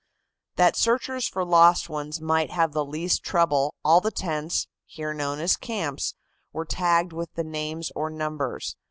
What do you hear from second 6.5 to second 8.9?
were tagged with the names or numbers.